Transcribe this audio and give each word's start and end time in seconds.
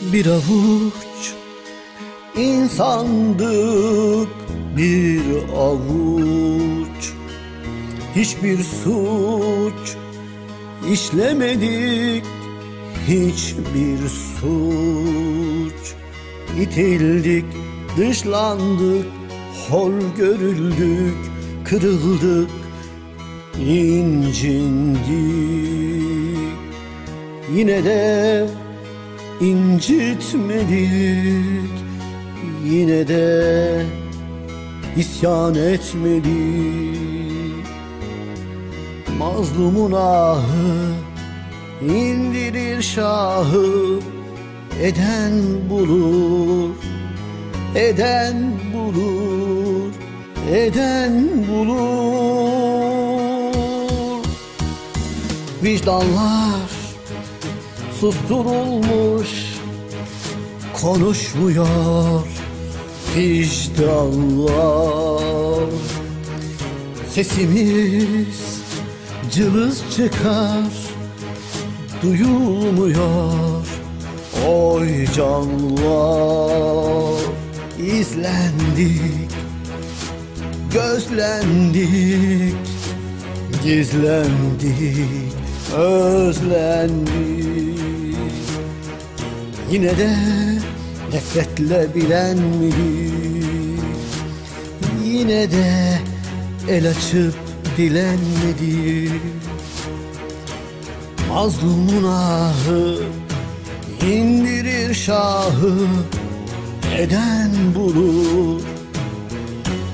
bir 0.00 0.26
avuç. 0.26 1.34
İnsandık 2.36 4.28
bir 4.76 5.22
avuç. 5.56 7.12
Hiçbir 8.16 8.58
suç 8.58 9.96
işlemedik. 10.92 12.24
Hiçbir 13.08 14.08
suç 14.08 15.96
İtildik, 16.60 17.44
dışlandık, 17.96 19.06
hor 19.68 19.92
görüldük, 20.16 21.14
kırıldık, 21.64 22.50
incindik. 23.58 25.06
Yine 27.54 27.84
de 27.84 28.46
incitmedik. 29.40 30.86
Yine 32.64 33.08
de 33.08 33.86
isyan 34.96 35.54
etmedik. 35.54 37.06
Mazlumun 39.18 39.92
ahı 39.92 40.92
indirir 41.82 42.82
şahı 42.82 44.00
Eden 44.82 45.32
bulur, 45.70 46.74
eden 47.74 48.52
bulur, 48.74 49.92
eden 50.52 51.28
bulur. 51.48 51.86
Vicdanlar 55.62 56.65
susturulmuş 58.00 59.28
konuşmuyor 60.82 62.22
vicdanlar. 63.16 64.56
Sesimiz 67.10 68.60
cılız 69.30 69.82
çıkar 69.96 70.72
duyulmuyor 72.02 73.66
Oy 74.48 75.06
canlar. 75.06 77.20
İzlendik 77.78 79.30
gözlendik 80.72 82.54
gizlendik 83.64 85.36
özlendik 85.74 87.10
Yine 89.70 89.98
de 89.98 90.16
nefretle 91.12 91.94
bilenmedik 91.94 92.76
Yine 95.04 95.50
de 95.50 95.98
el 96.68 96.88
açıp 96.88 97.34
dilenmedik 97.76 99.12
Mazlumun 101.28 102.04
ahı 102.04 102.96
indirir 104.06 104.94
şahı. 104.94 105.74
Eden 106.98 107.50
bulur, 107.74 108.60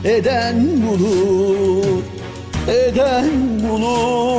eden 0.04 0.82
bulur, 0.86 2.02
eden 2.68 3.30
bulur 3.68 4.31